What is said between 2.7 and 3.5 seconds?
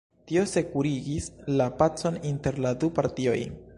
du partioj.